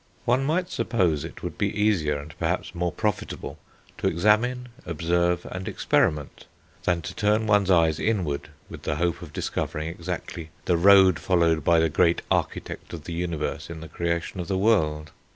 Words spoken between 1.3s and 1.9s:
would be